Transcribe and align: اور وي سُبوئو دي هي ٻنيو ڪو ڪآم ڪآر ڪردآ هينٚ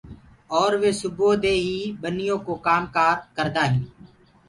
اور 0.57 0.71
وي 0.81 0.91
سُبوئو 1.01 1.31
دي 1.43 1.53
هي 1.65 1.77
ٻنيو 2.01 2.35
ڪو 2.45 2.53
ڪآم 2.65 2.83
ڪآر 2.95 3.15
ڪردآ 3.37 3.63
هينٚ 3.71 3.89